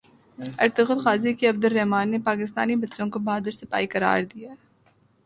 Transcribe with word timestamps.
Ertugrul 0.63 0.99
Ghazi 1.05 1.33
کے 1.39 1.47
عبدالرحمن 1.49 2.09
نے 2.11 2.17
پاکستانی 2.25 2.75
بچوں 2.83 3.09
کو 3.09 3.19
بہادر 3.25 3.51
سپاہی 3.59 3.87
قرار 3.93 4.19
دے 4.21 4.27
دیا 4.33 4.53